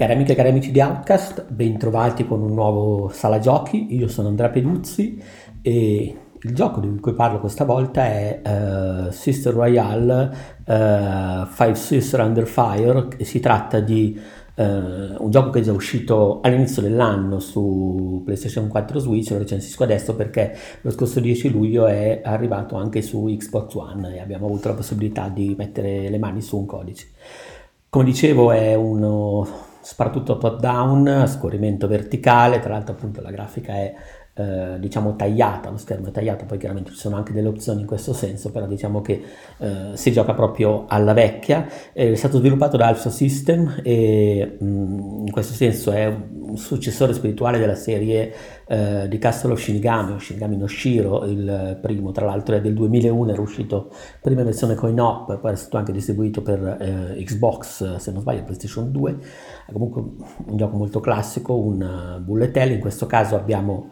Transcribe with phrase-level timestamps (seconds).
[0.00, 3.94] Cari amiche e cari amici di Outcast, bentrovati con un nuovo Sala Giochi.
[3.94, 5.22] Io sono Andrea Peduzzi
[5.60, 10.34] e il gioco di cui parlo questa volta è uh, Sister Royale
[10.64, 14.18] uh, Five Sister Under Fire si tratta di
[14.54, 19.82] uh, un gioco che è già uscito all'inizio dell'anno su PlayStation 4 Switch, lo recensisco
[19.82, 24.68] adesso perché lo scorso 10 luglio è arrivato anche su Xbox One e abbiamo avuto
[24.68, 27.08] la possibilità di mettere le mani su un codice.
[27.90, 33.94] Come dicevo è uno soprattutto top down, scorrimento verticale, tra l'altro appunto la grafica è
[34.34, 37.86] eh, diciamo tagliata, lo schermo è tagliato, poi chiaramente ci sono anche delle opzioni in
[37.86, 39.22] questo senso, però diciamo che
[39.58, 45.26] eh, si gioca proprio alla vecchia, è stato sviluppato da Alpha System e mh, mm,
[45.26, 48.32] in questo senso è un successore spirituale della serie
[48.66, 52.74] eh, di Castle of Shinigami, o Shinigami no Shiro, il primo tra l'altro è del
[52.74, 53.90] 2001, era uscito
[54.22, 58.90] prima versione coin-op, poi è stato anche distribuito per eh, Xbox, se non sbaglio PlayStation
[58.90, 59.18] 2,
[59.66, 60.02] è comunque
[60.46, 63.90] un gioco molto classico, un bullet hell, in questo caso abbiamo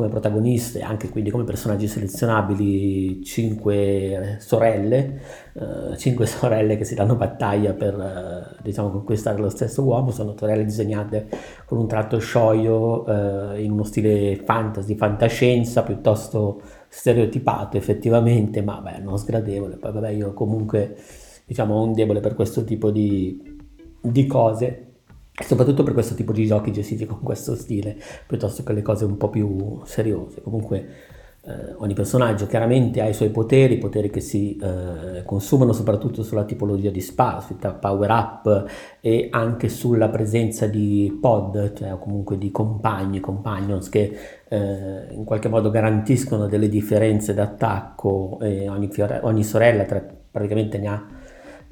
[0.00, 5.20] come protagoniste, anche quindi come personaggi selezionabili, cinque sorelle,
[5.52, 10.34] eh, cinque sorelle che si danno battaglia per eh, diciamo, conquistare lo stesso uomo, sono
[10.38, 11.28] sorelle disegnate
[11.66, 19.00] con un tratto scioglio eh, in uno stile fantasy, fantascienza, piuttosto stereotipato effettivamente, ma beh,
[19.00, 20.96] non sgradevole, poi vabbè io comunque
[21.44, 23.58] diciamo ho un debole per questo tipo di,
[24.00, 24.89] di cose
[25.32, 29.16] soprattutto per questo tipo di giochi gestiti con questo stile, piuttosto che le cose un
[29.16, 30.40] po' più seriose.
[30.42, 36.22] Comunque eh, ogni personaggio chiaramente ha i suoi poteri, poteri che si eh, consumano soprattutto
[36.22, 38.64] sulla tipologia di spa, sui power up
[39.00, 44.14] e anche sulla presenza di pod, cioè comunque di compagni, companions che
[44.46, 50.76] eh, in qualche modo garantiscono delle differenze d'attacco e ogni, fiore, ogni sorella tra, praticamente
[50.76, 51.06] ne ha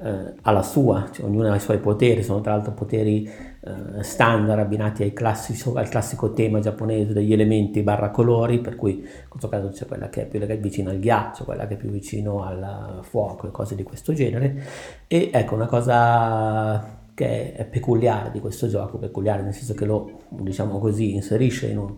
[0.01, 4.59] eh, alla sua, cioè ognuna ha i suoi poteri, sono tra l'altro poteri eh, standard
[4.59, 9.69] abbinati classici, al classico tema giapponese degli elementi barra colori, per cui in questo caso
[9.69, 13.47] c'è quella che è più vicina al ghiaccio, quella che è più vicino al fuoco
[13.47, 14.63] e cose di questo genere.
[15.07, 20.21] E ecco una cosa che è peculiare di questo gioco, peculiare nel senso che lo,
[20.29, 21.95] diciamo così, inserisce in un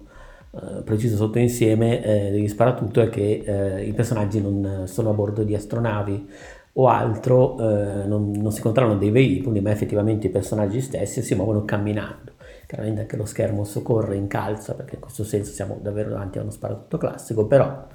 [0.53, 5.43] Uh, preciso sottoinsieme eh, degli sparatutto è che eh, i personaggi non sono a bordo
[5.43, 6.27] di astronavi
[6.73, 11.35] o altro eh, non, non, si controllano dei veicoli, ma effettivamente i personaggi stessi si
[11.35, 12.33] muovono camminando.
[12.65, 16.51] Chiaramente anche lo schermo soccorre, incalza, perché in questo senso siamo davvero davanti a uno
[16.51, 17.87] sparatutto classico, però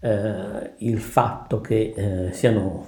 [0.00, 2.86] eh, il fatto che eh, siano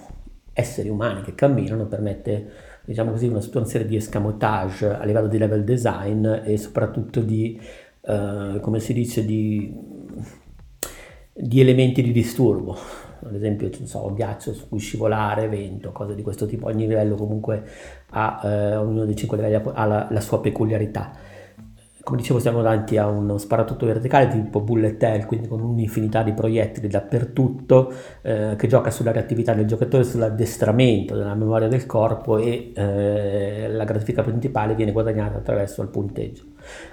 [0.53, 2.51] esseri umani che camminano permette,
[2.85, 7.61] diciamo così, una, una serie di escamotage a livello di level design e soprattutto di,
[8.01, 9.73] eh, come si dice, di,
[11.33, 16.47] di elementi di disturbo ad esempio so, ghiaccio su cui scivolare, vento, cose di questo
[16.47, 17.65] tipo, ogni livello comunque
[18.11, 21.37] ha, eh, ognuno dei cinque livelli ha la, la sua peculiarità
[22.09, 26.33] come dicevo siamo davanti a uno sparatutto verticale tipo bullet hell, quindi con un'infinità di
[26.33, 27.93] proiettili dappertutto,
[28.23, 33.85] eh, che gioca sulla reattività del giocatore, sull'addestramento della memoria del corpo e eh, la
[33.85, 36.45] gratifica principale viene guadagnata attraverso il punteggio.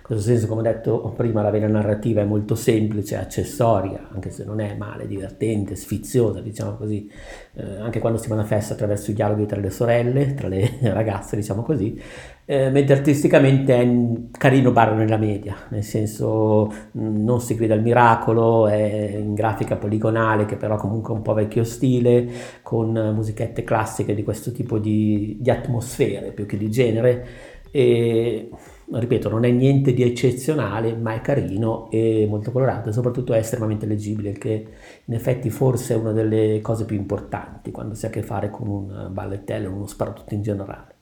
[0.01, 4.43] Questo senso, come ho detto prima, la vena narrativa è molto semplice, accessoria, anche se
[4.43, 7.09] non è male, divertente, sfiziosa, diciamo così,
[7.53, 11.63] eh, anche quando si manifesta attraverso i dialoghi tra le sorelle, tra le ragazze, diciamo
[11.63, 11.99] così,
[12.47, 17.81] eh, mentre artisticamente è carino barra nella media, nel senso mm, non si grida al
[17.81, 22.27] miracolo, è in grafica poligonale che però comunque è un po' vecchio stile,
[22.61, 27.25] con musichette classiche di questo tipo di, di atmosfere più che di genere.
[27.71, 28.49] E
[28.91, 33.37] ripeto non è niente di eccezionale ma è carino e molto colorato e soprattutto è
[33.37, 34.67] estremamente leggibile che
[35.05, 38.49] in effetti forse è una delle cose più importanti quando si ha a che fare
[38.51, 40.93] con un ballettello uno sparatutto in generale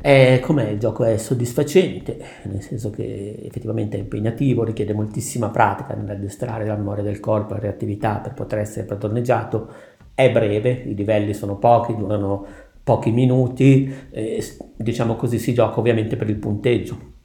[0.00, 1.04] è, com'è il gioco?
[1.04, 7.20] È soddisfacente, nel senso che effettivamente è impegnativo, richiede moltissima pratica nell'addestrare la memoria del
[7.20, 9.68] corpo, la reattività per poter essere padroneggiato,
[10.14, 12.46] è breve, i livelli sono pochi, durano
[12.88, 14.42] pochi minuti, eh,
[14.74, 17.16] diciamo così si gioca ovviamente per il punteggio.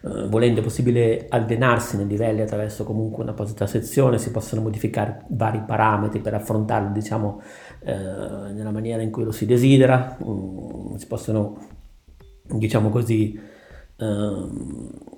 [0.00, 5.62] Uh, volendo è possibile allenarsi nei livelli attraverso comunque un'apposita sezione, si possono modificare vari
[5.64, 7.40] parametri per affrontarlo diciamo
[7.84, 7.92] eh,
[8.52, 11.56] nella maniera in cui lo si desidera, um, si possono
[12.48, 13.38] diciamo così
[13.96, 15.17] uh,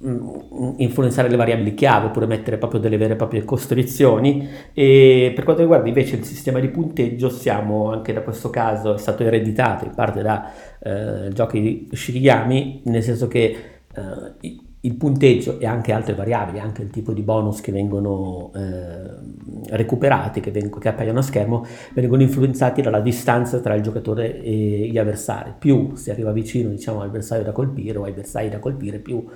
[0.00, 5.62] influenzare le variabili chiave oppure mettere proprio delle vere e proprie costrizioni e per quanto
[5.62, 9.94] riguarda invece il sistema di punteggio siamo anche da questo caso è stato ereditato in
[9.96, 13.56] parte da eh, giochi di Shikigami nel senso che
[13.98, 14.36] Uh,
[14.82, 20.38] il punteggio e anche altre variabili, anche il tipo di bonus che vengono eh, recuperati,
[20.38, 24.96] che, vengono, che, appaiono a schermo, vengono influenzati dalla distanza tra il giocatore e gli
[24.96, 25.54] avversari.
[25.58, 29.26] Più si arriva vicino diciamo, all'avversario da colpire o ai bersagli da colpire, più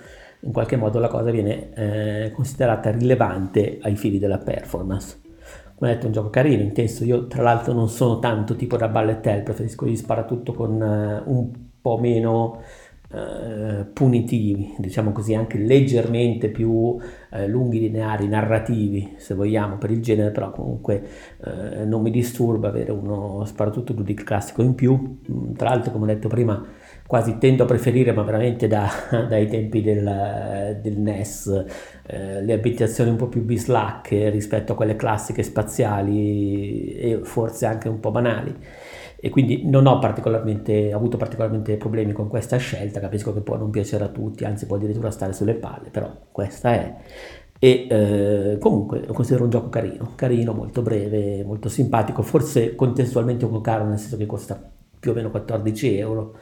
[0.43, 5.21] in qualche modo la cosa viene eh, considerata rilevante ai fini della performance.
[5.83, 7.05] Come detto, è un gioco carino, intenso.
[7.05, 11.51] Io, tra l'altro, non sono tanto tipo da ballettel, preferisco gli sparatutto con uh, un
[11.81, 12.63] po' meno
[13.11, 17.01] uh, punitivi, diciamo così, anche leggermente più uh,
[17.49, 21.03] lunghi lineari, narrativi, se vogliamo, per il genere, però comunque
[21.85, 25.19] non mi disturba avere uno sparatutto di classico in più.
[25.33, 26.65] Mm, tra l'altro, come ho detto prima,
[27.13, 28.89] quasi tendo a preferire, ma veramente da,
[29.29, 31.65] dai tempi del, del NES,
[32.07, 37.91] eh, le abitazioni un po' più bislacche rispetto a quelle classiche spaziali e forse anche
[37.91, 38.57] un po' banali.
[39.21, 43.69] E quindi non ho particolarmente, avuto particolarmente problemi con questa scelta, capisco che può non
[43.69, 46.95] piacere a tutti, anzi può addirittura stare sulle palle, però questa è.
[47.59, 53.45] E eh, comunque lo considero un gioco carino, carino, molto breve, molto simpatico, forse contestualmente
[53.45, 54.59] un po' caro, nel senso che costa
[54.99, 56.37] più o meno 14 euro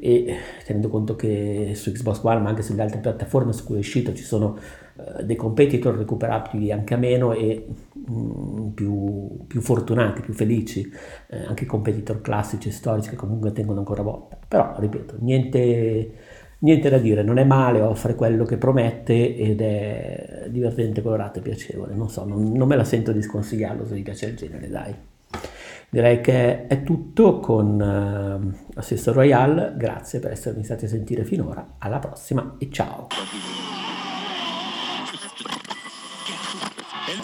[0.00, 3.78] e tenendo conto che su Xbox One ma anche sulle altre piattaforme su cui è
[3.78, 4.58] uscito ci sono
[4.94, 7.66] uh, dei competitor recuperabili anche a meno e
[8.06, 10.90] um, più, più, fortunati, più felici,
[11.28, 14.38] eh, anche competitor classici e storici che comunque tengono ancora botta.
[14.46, 16.12] Però, ripeto, niente,
[16.58, 21.42] niente da dire, non è male, offre quello che promette ed è divertente, colorato e
[21.42, 21.94] piacevole.
[21.94, 24.94] Non so, non, non me la sento di sconsigliarlo se vi piace il genere, dai.
[25.94, 31.76] Direi che è tutto con uh, Assessor Royale, grazie per essermi stati a sentire finora,
[31.78, 33.06] alla prossima e ciao!